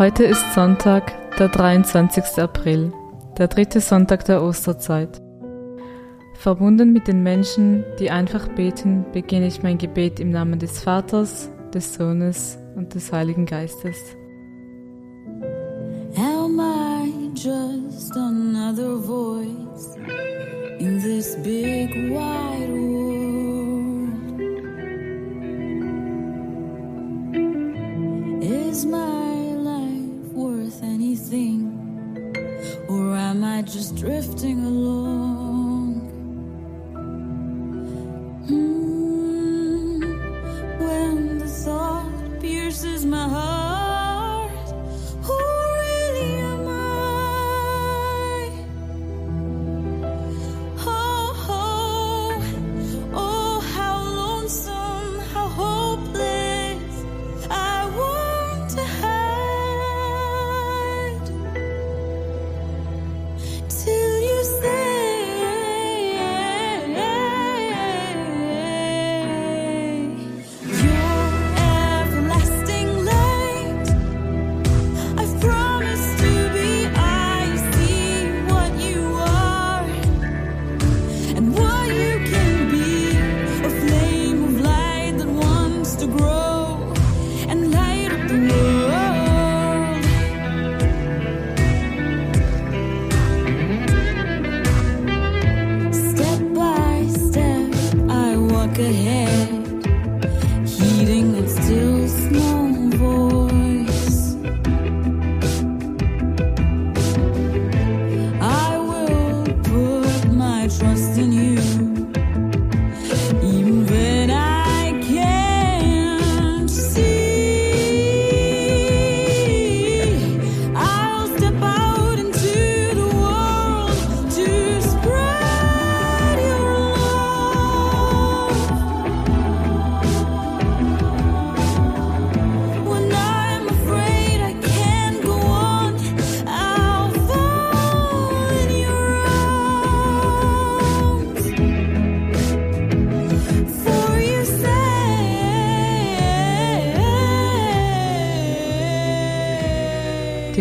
Heute 0.00 0.24
ist 0.24 0.54
Sonntag, 0.54 1.12
der 1.36 1.48
23. 1.48 2.38
April, 2.38 2.90
der 3.36 3.48
dritte 3.48 3.80
Sonntag 3.80 4.24
der 4.24 4.42
Osterzeit. 4.42 5.20
Verbunden 6.38 6.94
mit 6.94 7.06
den 7.06 7.22
Menschen, 7.22 7.84
die 7.98 8.10
einfach 8.10 8.48
beten, 8.48 9.04
beginne 9.12 9.46
ich 9.46 9.62
mein 9.62 9.76
Gebet 9.76 10.18
im 10.18 10.30
Namen 10.30 10.58
des 10.58 10.82
Vaters, 10.82 11.50
des 11.74 11.92
Sohnes 11.92 12.58
und 12.76 12.94
des 12.94 13.12
Heiligen 13.12 13.44
Geistes. 13.44 14.16
Am 16.16 16.58
I 16.58 17.30
just 17.34 18.16
another 18.16 18.96
voice 19.02 19.96
in 20.78 20.98
this 21.02 21.36
big 21.42 21.69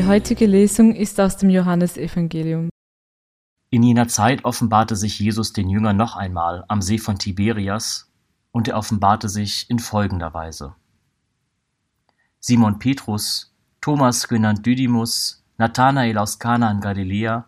heutige 0.10 0.48
Lesung 0.48 0.96
ist 0.96 1.20
aus 1.20 1.38
dem 1.38 1.52
Johannesevangelium. 1.52 2.70
In 3.70 3.84
jener 3.84 4.08
Zeit 4.08 4.44
offenbarte 4.44 4.96
sich 4.96 5.20
Jesus 5.20 5.54
den 5.54 5.70
Jüngern 5.70 5.98
noch 5.98 6.16
einmal 6.16 6.66
am 6.68 6.82
See 6.82 6.98
von 6.98 7.20
Tiberias, 7.20 8.12
und 8.52 8.68
er 8.68 8.78
offenbarte 8.78 9.30
sich 9.30 9.70
in 9.70 9.78
folgender 9.78 10.34
Weise. 10.34 10.74
Simon 12.40 12.80
Petrus, 12.80 13.56
Thomas 13.82 14.28
genannt 14.28 14.66
Didymus, 14.66 15.46
Nathanael 15.60 16.18
aus 16.18 16.40
Kana 16.40 16.72
in 16.72 16.82
Galiläa, 16.82 17.46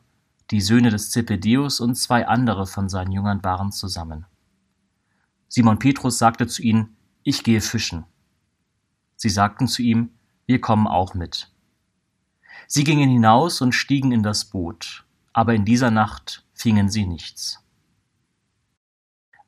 die 0.52 0.62
Söhne 0.62 0.92
des 0.92 1.10
Zebedeus 1.10 1.80
und 1.80 1.96
zwei 1.96 2.28
andere 2.28 2.68
von 2.68 2.90
seinen 2.90 3.12
Jüngern 3.12 3.44
waren 3.44 3.72
zusammen. 3.72 4.28
Simon 5.48 5.80
Petrus 5.80 6.20
sagte 6.20 6.46
zu 6.46 6.62
ihnen, 6.62 6.96
ich 7.24 7.44
gehe 7.44 7.62
fischen. 7.62 8.06
Sie 9.16 9.30
sagten 9.30 9.68
zu 9.68 9.82
ihm, 9.82 10.12
wir 10.46 10.62
kommen 10.62 10.86
auch 10.86 11.16
mit. 11.16 11.51
Sie 12.74 12.86
gingen 12.86 13.10
hinaus 13.10 13.60
und 13.60 13.74
stiegen 13.74 14.14
in 14.14 14.24
das 14.24 14.46
Boot, 14.46 15.04
aber 15.34 15.54
in 15.54 15.66
dieser 15.66 15.92
Nacht 15.92 16.46
fingen 16.54 16.88
sie 16.88 17.06
nichts. 17.06 17.62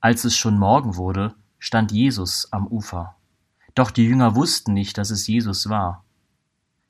Als 0.02 0.26
es 0.26 0.36
schon 0.36 0.60
Morgen 0.60 0.98
wurde, 0.98 1.34
stand 1.58 1.94
Jesus 1.94 2.52
am 2.52 2.68
Ufer. 2.68 3.16
Doch 3.76 3.92
die 3.92 4.04
Jünger 4.04 4.36
wussten 4.36 4.74
nicht, 4.74 4.98
dass 4.98 5.10
es 5.10 5.26
Jesus 5.26 5.70
war. 5.70 6.04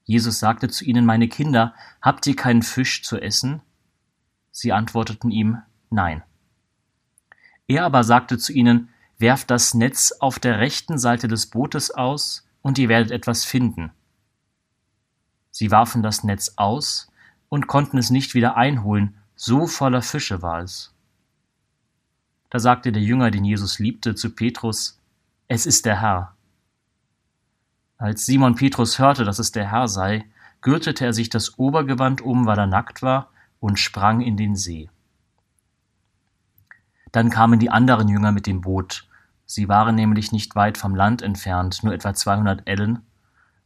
Jesus 0.06 0.40
sagte 0.40 0.70
zu 0.70 0.86
ihnen, 0.86 1.06
meine 1.06 1.28
Kinder, 1.28 1.76
habt 2.02 2.26
ihr 2.26 2.36
keinen 2.36 2.64
Fisch 2.64 3.04
zu 3.04 3.22
essen? 3.22 3.62
Sie 4.50 4.74
antworteten 4.74 5.30
ihm, 5.30 5.62
nein. 5.92 6.24
Er 7.68 7.86
aber 7.86 8.04
sagte 8.04 8.40
zu 8.40 8.54
ihnen, 8.54 8.90
werft 9.20 9.52
das 9.52 9.76
Netz 9.76 10.12
auf 10.20 10.40
der 10.40 10.58
rechten 10.58 10.98
Seite 10.98 11.28
des 11.28 11.46
Bootes 11.46 11.92
aus, 11.92 12.48
und 12.64 12.80
ihr 12.80 12.90
werdet 12.90 13.12
etwas 13.12 13.46
finden. 13.46 13.92
Sie 15.54 15.70
warfen 15.70 16.02
das 16.02 16.24
Netz 16.24 16.54
aus 16.56 17.12
und 17.48 17.68
konnten 17.68 18.00
es 18.00 18.10
nicht 18.10 18.34
wieder 18.34 18.58
einholen, 18.58 19.16
so 19.36 19.68
voller 19.68 20.02
Fische 20.02 20.42
war 20.42 20.64
es. 20.64 20.96
Da 22.50 22.58
sagte 22.58 22.92
der 22.92 23.04
Jünger, 23.04 23.30
den 23.30 23.46
Jesus 23.46 23.78
liebte, 23.78 24.16
zu 24.16 24.32
Petrus, 24.32 25.00
es 25.48 25.68
ist 25.68 25.86
der 25.86 26.02
Herr. 26.02 26.36
Als 27.98 28.26
Simon 28.26 28.56
Petrus 28.56 28.98
hörte, 28.98 29.26
dass 29.26 29.38
es 29.38 29.52
der 29.52 29.70
Herr 29.72 29.88
sei, 29.88 30.26
gürtete 30.62 31.06
er 31.06 31.14
sich 31.14 31.30
das 31.30 31.60
Obergewand 31.60 32.22
um, 32.22 32.48
weil 32.48 32.58
er 32.58 32.68
nackt 32.68 33.04
war, 33.04 33.30
und 33.60 33.78
sprang 33.78 34.22
in 34.22 34.38
den 34.38 34.56
See. 34.56 34.90
Dann 37.12 37.30
kamen 37.30 37.60
die 37.60 37.70
anderen 37.70 38.08
Jünger 38.08 38.32
mit 38.32 38.48
dem 38.48 38.62
Boot, 38.62 39.08
sie 39.46 39.70
waren 39.70 39.94
nämlich 39.94 40.32
nicht 40.32 40.56
weit 40.56 40.80
vom 40.80 40.96
Land 40.96 41.22
entfernt, 41.22 41.84
nur 41.84 41.94
etwa 41.94 42.16
200 42.16 42.68
Ellen, 42.68 43.04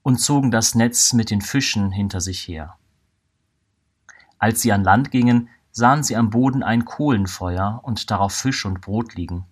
und 0.08 0.20
zogen 0.20 0.52
das 0.52 0.74
Netz 0.74 1.12
mit 1.12 1.32
den 1.32 1.42
Fischen 1.42 1.92
hinter 1.92 2.22
sich 2.22 2.48
her. 2.48 2.78
Als 4.40 4.62
sie 4.62 4.72
an 4.72 4.86
Land 4.86 5.12
gingen, 5.12 5.50
sahen 5.70 6.02
sie 6.02 6.16
am 6.16 6.30
Boden 6.30 6.64
ein 6.64 6.86
Kohlenfeuer 6.86 7.82
und 7.84 8.10
darauf 8.10 8.32
Fisch 8.32 8.64
und 8.64 8.80
Brot 8.80 9.16
liegen. 9.16 9.44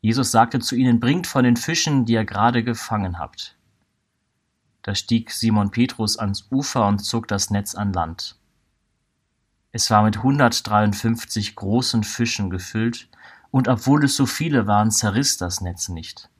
Jesus 0.00 0.30
sagte 0.30 0.60
zu 0.60 0.76
ihnen, 0.76 0.98
bringt 0.98 1.26
von 1.26 1.44
den 1.44 1.58
Fischen, 1.58 2.06
die 2.06 2.14
ihr 2.14 2.24
gerade 2.24 2.64
gefangen 2.64 3.18
habt. 3.18 3.58
Da 4.80 4.94
stieg 4.94 5.30
Simon 5.30 5.72
Petrus 5.72 6.16
ans 6.16 6.48
Ufer 6.50 6.86
und 6.86 7.00
zog 7.00 7.28
das 7.28 7.50
Netz 7.50 7.74
an 7.74 7.92
Land. 7.92 8.38
Es 9.72 9.90
war 9.90 10.04
mit 10.04 10.16
153 10.16 11.54
großen 11.54 12.02
Fischen 12.02 12.48
gefüllt, 12.48 13.10
und 13.50 13.68
obwohl 13.68 14.06
es 14.06 14.16
so 14.16 14.24
viele 14.24 14.66
waren, 14.66 14.90
zerriss 14.90 15.36
das 15.36 15.60
Netz 15.60 15.90
nicht. 15.90 16.30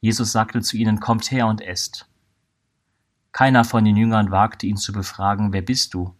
Jesus 0.00 0.32
sagte 0.32 0.62
zu 0.62 0.76
ihnen, 0.76 1.00
kommt 1.00 1.30
her 1.30 1.46
und 1.46 1.60
esst. 1.60 2.08
Keiner 3.32 3.64
von 3.64 3.84
den 3.84 3.96
Jüngern 3.96 4.30
wagte 4.30 4.66
ihn 4.66 4.76
zu 4.76 4.92
befragen, 4.92 5.52
wer 5.52 5.62
bist 5.62 5.94
du? 5.94 6.14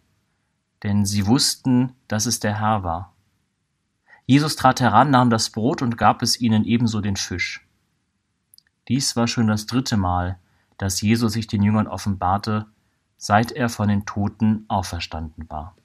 Denn 0.83 1.05
sie 1.05 1.27
wussten, 1.27 1.93
dass 2.07 2.25
es 2.25 2.39
der 2.39 2.59
Herr 2.59 2.83
war. 2.83 3.13
Jesus 4.25 4.55
trat 4.55 4.79
heran, 4.79 5.09
nahm 5.09 5.29
das 5.29 5.49
Brot 5.49 5.81
und 5.81 5.97
gab 5.97 6.21
es 6.21 6.39
ihnen 6.39 6.63
ebenso 6.63 7.01
den 7.01 7.17
Fisch. 7.17 7.67
Dies 8.87 9.15
war 9.15 9.27
schon 9.27 9.47
das 9.47 9.65
dritte 9.65 9.97
Mal, 9.97 10.39
dass 10.77 11.01
Jesus 11.01 11.33
sich 11.33 11.47
den 11.47 11.61
Jüngern 11.63 11.87
offenbarte, 11.87 12.67
seit 13.17 13.51
er 13.51 13.69
von 13.69 13.89
den 13.89 14.05
Toten 14.05 14.65
auferstanden 14.67 15.49
war. 15.49 15.75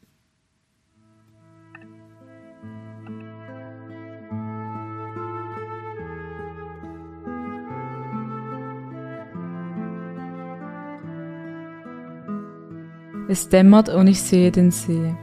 Es 13.29 13.49
dämmert 13.49 13.89
und 13.89 14.07
ich 14.07 14.23
sehe 14.23 14.53
den 14.53 14.71
See. 14.71 15.15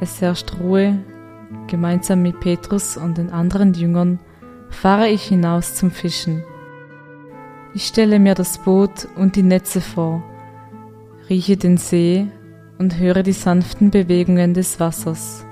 Es 0.00 0.20
herrscht 0.20 0.58
Ruhe. 0.60 0.98
Gemeinsam 1.66 2.22
mit 2.22 2.40
Petrus 2.40 2.96
und 2.96 3.16
den 3.16 3.30
anderen 3.30 3.74
Jüngern 3.74 4.18
fahre 4.70 5.08
ich 5.08 5.22
hinaus 5.24 5.74
zum 5.74 5.90
Fischen. 5.90 6.44
Ich 7.74 7.86
stelle 7.86 8.18
mir 8.18 8.34
das 8.34 8.58
Boot 8.58 9.08
und 9.16 9.34
die 9.36 9.42
Netze 9.42 9.80
vor, 9.80 10.22
rieche 11.28 11.56
den 11.56 11.76
See 11.76 12.28
und 12.78 12.98
höre 12.98 13.22
die 13.22 13.32
sanften 13.32 13.90
Bewegungen 13.90 14.54
des 14.54 14.78
Wassers. 14.78 15.46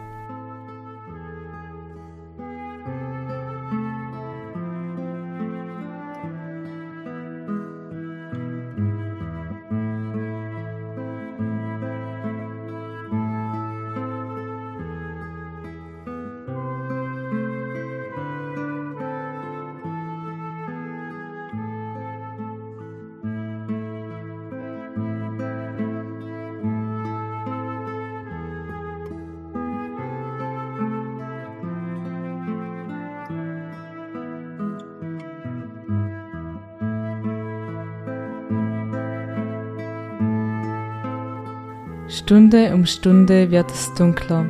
Stunde 42.12 42.75
um 42.75 42.85
Stunde 42.85 43.50
wird 43.50 43.70
es 43.70 43.94
dunkler. 43.94 44.44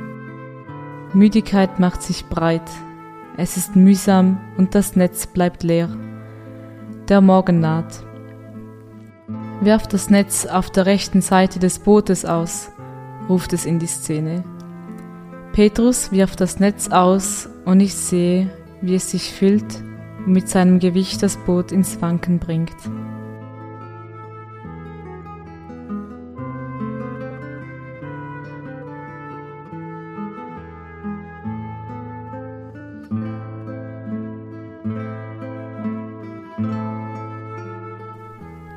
Müdigkeit 1.13 1.79
macht 1.79 2.03
sich 2.03 2.25
breit. 2.27 2.69
Es 3.37 3.57
ist 3.57 3.77
mühsam 3.77 4.41
und 4.57 4.75
das 4.75 4.97
Netz 4.97 5.29
bleibt 5.29 5.63
leer. 5.63 5.89
Der 7.09 7.21
Morgen 7.21 7.61
naht. 7.61 8.05
Werf 9.61 9.87
das 9.87 10.11
Netz 10.11 10.45
auf 10.45 10.71
der 10.71 10.87
rechten 10.87 11.21
Seite 11.21 11.61
des 11.61 11.79
Bootes 11.79 12.25
aus, 12.25 12.73
ruft 13.29 13.53
es 13.53 13.65
in 13.65 13.79
die 13.79 13.87
Szene. 13.87 14.43
Petrus 15.53 16.11
wirft 16.11 16.41
das 16.41 16.59
Netz 16.59 16.89
aus 16.89 17.49
und 17.65 17.79
ich 17.79 17.95
sehe, 17.95 18.51
wie 18.81 18.97
es 18.97 19.13
sich 19.13 19.33
füllt 19.33 19.85
und 20.27 20.33
mit 20.33 20.49
seinem 20.49 20.81
Gewicht 20.81 21.23
das 21.23 21.37
Boot 21.37 21.71
ins 21.71 22.03
Wanken 22.03 22.41
bringt. 22.41 22.75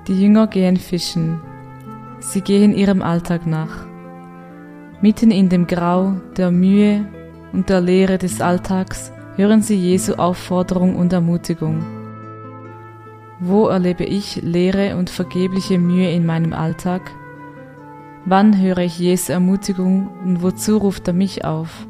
Die 0.08 0.22
Jünger 0.22 0.46
gehen 0.46 0.78
fischen. 0.78 1.42
Sie 2.20 2.42
gehen 2.42 2.76
ihrem 2.76 3.02
Alltag 3.02 3.48
nach. 3.48 3.88
Mitten 5.02 5.32
in 5.32 5.50
dem 5.50 5.66
Grau, 5.66 6.14
der 6.38 6.52
Mühe 6.52 7.08
und 7.54 7.70
der 7.70 7.82
Leere 7.82 8.20
des 8.20 8.40
Alltags 8.40 9.12
hören 9.36 9.64
sie 9.64 9.76
Jesu 9.76 10.14
Aufforderung 10.14 10.96
und 10.96 11.12
Ermutigung. 11.12 11.84
Wo 13.40 13.68
erlebe 13.68 14.04
ich 14.04 14.44
leere 14.44 14.96
und 14.96 15.10
vergebliche 15.10 15.80
Mühe 15.80 16.12
in 16.12 16.24
meinem 16.24 16.54
Alltag? 16.54 17.02
Wann 18.26 18.62
höre 18.62 18.80
ich 18.80 19.00
Jesu 19.00 19.32
Ermutigung 19.32 20.10
und 20.24 20.44
wozu 20.44 20.78
ruft 20.78 21.08
er 21.08 21.16
mich 21.16 21.46
auf? 21.46 21.88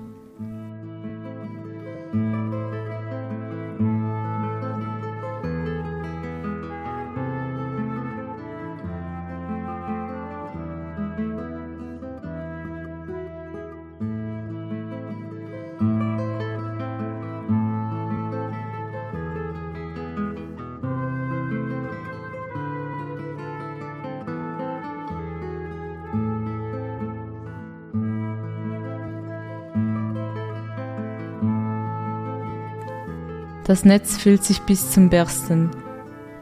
Das 33.65 33.83
Netz 33.83 34.17
füllt 34.17 34.43
sich 34.43 34.61
bis 34.61 34.91
zum 34.91 35.09
Bersten, 35.09 35.71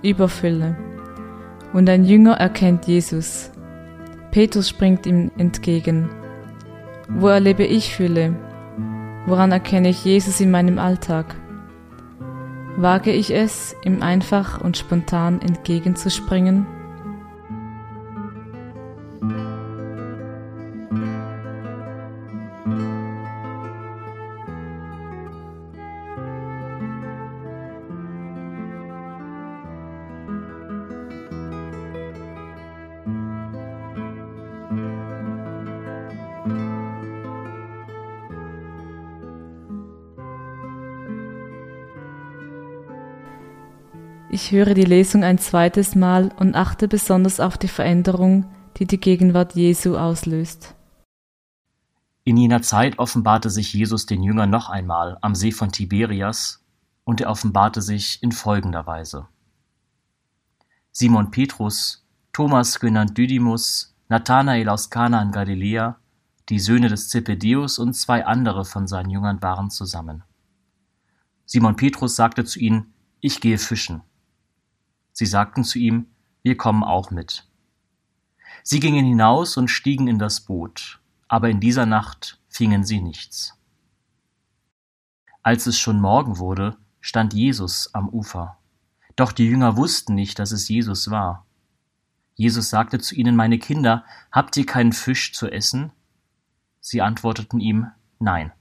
Überfülle. 0.02 0.76
Und 1.72 1.90
ein 1.90 2.04
Jünger 2.04 2.34
erkennt 2.34 2.86
Jesus. 2.86 3.50
Petrus 4.32 4.68
springt 4.68 5.06
ihm 5.06 5.32
entgegen. 5.38 6.10
Wo 7.08 7.30
erlebe 7.30 7.64
ich 7.64 7.96
Fülle? 7.96 8.36
Woran 9.26 9.54
erkenne 9.54 9.88
ich 9.88 10.04
Jesus 10.04 10.42
in 10.42 10.52
meinem 10.52 10.78
Alltag? 10.78 11.34
Wage 12.76 13.12
ich 13.12 13.34
es, 13.34 13.74
ihm 13.86 14.02
einfach 14.02 14.60
und 14.60 14.76
spontan 14.76 15.42
entgegenzuspringen? 15.42 16.66
Ich 44.34 44.52
höre 44.52 44.74
die 44.74 44.82
Lesung 44.82 45.24
ein 45.24 45.38
zweites 45.38 45.94
Mal 45.94 46.32
und 46.40 46.56
achte 46.56 46.88
besonders 46.88 47.40
auf 47.40 47.56
die 47.56 47.68
Veränderung, 47.68 48.50
die 48.78 48.88
die 48.88 49.00
Gegenwart 49.00 49.54
Jesu 49.54 49.96
auslöst. 49.96 50.74
In 52.24 52.38
jener 52.38 52.64
Zeit 52.64 52.98
offenbarte 52.98 53.52
sich 53.52 53.72
Jesus 53.74 54.08
den 54.08 54.24
Jüngern 54.24 54.50
noch 54.50 54.72
einmal 54.72 55.20
am 55.22 55.36
See 55.36 55.52
von 55.52 55.72
Tiberias, 55.72 56.66
und 57.04 57.22
er 57.22 57.30
offenbarte 57.30 57.84
sich 57.84 58.24
in 58.24 58.32
folgender 58.32 58.88
Weise. 58.88 59.28
Simon 60.92 61.30
Petrus, 61.30 62.04
Thomas 62.32 62.80
genannt 62.80 63.16
Didymus, 63.16 63.96
Nathanael 64.10 64.68
aus 64.68 64.90
Kana 64.90 65.22
in 65.22 65.32
Galiläa, 65.32 65.98
die 66.50 66.60
Söhne 66.60 66.90
des 66.90 67.08
Zebedeus 67.10 67.78
und 67.78 67.94
zwei 67.94 68.26
andere 68.26 68.66
von 68.66 68.88
seinen 68.88 69.12
Jüngern 69.12 69.44
waren 69.44 69.70
zusammen. 69.70 70.24
Simon 71.46 71.76
Petrus 71.76 72.16
sagte 72.16 72.46
zu 72.46 72.60
ihnen, 72.60 72.96
ich 73.22 73.40
gehe 73.40 73.60
fischen. 73.60 74.02
Sie 75.14 75.26
sagten 75.26 75.64
zu 75.64 75.80
ihm, 75.80 76.08
wir 76.42 76.58
kommen 76.58 76.84
auch 76.84 77.10
mit. 77.10 77.48
Sie 78.64 78.80
gingen 78.80 79.06
hinaus 79.06 79.56
und 79.58 79.70
stiegen 79.70 80.08
in 80.08 80.20
das 80.20 80.42
Boot, 80.42 81.00
aber 81.28 81.50
in 81.50 81.60
dieser 81.60 81.86
Nacht 81.86 82.40
fingen 82.50 82.84
sie 82.84 83.00
nichts. 83.00 83.58
Als 85.42 85.68
es 85.68 85.80
schon 85.80 86.02
Morgen 86.02 86.38
wurde, 86.38 86.78
stand 87.00 87.34
Jesus 87.34 87.94
am 87.94 88.10
Ufer. 88.10 88.58
Doch 89.16 89.32
die 89.32 89.46
Jünger 89.46 89.78
wussten 89.78 90.16
nicht, 90.16 90.40
dass 90.40 90.52
es 90.52 90.68
Jesus 90.68 91.12
war. 91.12 91.46
Jesus 92.36 92.70
sagte 92.70 93.00
zu 93.00 93.16
ihnen, 93.16 93.36
meine 93.36 93.60
Kinder, 93.60 94.06
habt 94.32 94.58
ihr 94.58 94.66
keinen 94.66 94.94
Fisch 94.94 95.34
zu 95.34 95.52
essen? 95.52 95.92
Sie 96.80 97.02
antworteten 97.02 97.60
ihm, 97.60 97.88
nein. 98.20 98.52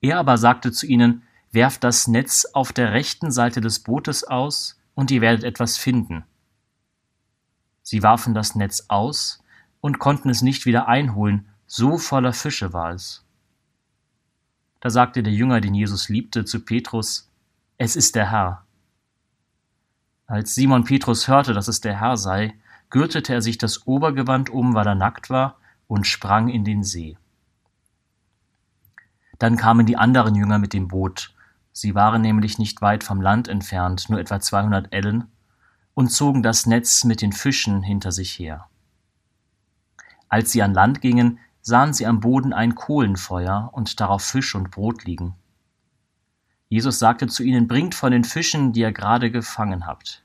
Er 0.00 0.18
aber 0.18 0.38
sagte 0.38 0.70
zu 0.70 0.86
ihnen, 0.86 1.22
werft 1.50 1.82
das 1.82 2.06
Netz 2.06 2.44
auf 2.52 2.72
der 2.72 2.92
rechten 2.92 3.32
Seite 3.32 3.60
des 3.60 3.80
Bootes 3.80 4.24
aus, 4.24 4.78
und 4.98 5.12
ihr 5.12 5.20
werdet 5.20 5.44
etwas 5.44 5.78
finden. 5.78 6.24
Sie 7.84 8.02
warfen 8.02 8.34
das 8.34 8.56
Netz 8.56 8.86
aus 8.88 9.40
und 9.80 10.00
konnten 10.00 10.28
es 10.28 10.42
nicht 10.42 10.66
wieder 10.66 10.88
einholen, 10.88 11.46
so 11.68 11.98
voller 11.98 12.32
Fische 12.32 12.72
war 12.72 12.94
es. 12.94 13.24
Da 14.80 14.90
sagte 14.90 15.22
der 15.22 15.32
Jünger, 15.32 15.60
den 15.60 15.74
Jesus 15.74 16.08
liebte, 16.08 16.44
zu 16.44 16.64
Petrus, 16.64 17.30
es 17.76 17.94
ist 17.94 18.16
der 18.16 18.32
Herr. 18.32 18.64
Als 20.26 20.56
Simon 20.56 20.82
Petrus 20.82 21.28
hörte, 21.28 21.54
dass 21.54 21.68
es 21.68 21.80
der 21.80 22.00
Herr 22.00 22.16
sei, 22.16 22.56
gürtete 22.90 23.32
er 23.32 23.40
sich 23.40 23.56
das 23.56 23.86
Obergewand 23.86 24.50
um, 24.50 24.74
weil 24.74 24.88
er 24.88 24.96
nackt 24.96 25.30
war, 25.30 25.60
und 25.86 26.08
sprang 26.08 26.48
in 26.48 26.64
den 26.64 26.82
See. 26.82 27.16
Dann 29.38 29.56
kamen 29.56 29.86
die 29.86 29.96
anderen 29.96 30.34
Jünger 30.34 30.58
mit 30.58 30.72
dem 30.72 30.88
Boot, 30.88 31.32
sie 31.80 31.94
waren 31.94 32.22
nämlich 32.22 32.58
nicht 32.58 32.82
weit 32.82 33.04
vom 33.04 33.20
Land 33.20 33.48
entfernt, 33.48 34.08
nur 34.08 34.18
etwa 34.18 34.40
200 34.40 34.92
Ellen, 34.92 35.28
und 35.94 36.10
zogen 36.10 36.42
das 36.42 36.66
Netz 36.66 37.04
mit 37.04 37.22
den 37.22 37.32
Fischen 37.32 37.82
hinter 37.82 38.12
sich 38.12 38.38
her. 38.38 38.68
Als 40.28 40.52
sie 40.52 40.62
an 40.62 40.74
Land 40.74 41.00
gingen, 41.00 41.38
sahen 41.60 41.92
sie 41.92 42.06
am 42.06 42.20
Boden 42.20 42.52
ein 42.52 42.74
Kohlenfeuer 42.74 43.70
und 43.72 44.00
darauf 44.00 44.22
Fisch 44.22 44.54
und 44.54 44.70
Brot 44.70 45.04
liegen. 45.04 45.34
Jesus 46.68 46.98
sagte 46.98 47.26
zu 47.28 47.42
ihnen, 47.42 47.66
bringt 47.66 47.94
von 47.94 48.12
den 48.12 48.24
Fischen, 48.24 48.72
die 48.72 48.80
ihr 48.80 48.92
gerade 48.92 49.30
gefangen 49.30 49.86
habt. 49.86 50.22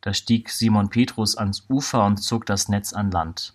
Da 0.00 0.14
stieg 0.14 0.48
Simon 0.48 0.88
Petrus 0.88 1.36
ans 1.36 1.66
Ufer 1.68 2.04
und 2.06 2.16
zog 2.18 2.46
das 2.46 2.68
Netz 2.68 2.92
an 2.92 3.10
Land. 3.10 3.54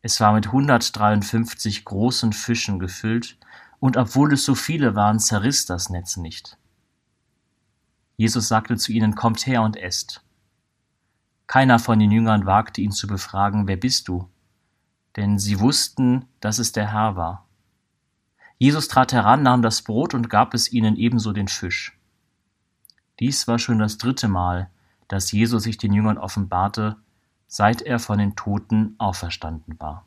Es 0.00 0.20
war 0.20 0.32
mit 0.32 0.46
153 0.46 1.84
großen 1.84 2.32
Fischen 2.32 2.78
gefüllt, 2.78 3.36
und 3.82 3.96
obwohl 3.96 4.32
es 4.32 4.44
so 4.44 4.54
viele 4.54 4.94
waren, 4.94 5.18
zerriss 5.18 5.66
das 5.66 5.90
Netz 5.90 6.16
nicht. 6.16 6.56
Jesus 8.16 8.46
sagte 8.46 8.76
zu 8.76 8.92
ihnen, 8.92 9.16
Kommt 9.16 9.44
her 9.44 9.62
und 9.62 9.76
esst. 9.76 10.22
Keiner 11.48 11.80
von 11.80 11.98
den 11.98 12.12
Jüngern 12.12 12.46
wagte 12.46 12.80
ihn 12.80 12.92
zu 12.92 13.08
befragen, 13.08 13.66
Wer 13.66 13.76
bist 13.76 14.06
du? 14.06 14.28
Denn 15.16 15.40
sie 15.40 15.58
wussten, 15.58 16.26
dass 16.38 16.60
es 16.60 16.70
der 16.70 16.92
Herr 16.92 17.16
war. 17.16 17.48
Jesus 18.56 18.86
trat 18.86 19.12
heran, 19.12 19.42
nahm 19.42 19.62
das 19.62 19.82
Brot 19.82 20.14
und 20.14 20.30
gab 20.30 20.54
es 20.54 20.72
ihnen 20.72 20.94
ebenso 20.94 21.32
den 21.32 21.48
Fisch. 21.48 21.98
Dies 23.18 23.48
war 23.48 23.58
schon 23.58 23.80
das 23.80 23.98
dritte 23.98 24.28
Mal, 24.28 24.70
dass 25.08 25.32
Jesus 25.32 25.64
sich 25.64 25.76
den 25.76 25.92
Jüngern 25.92 26.18
offenbarte, 26.18 26.98
seit 27.48 27.82
er 27.82 27.98
von 27.98 28.18
den 28.18 28.36
Toten 28.36 28.94
auferstanden 28.98 29.80
war. 29.80 30.06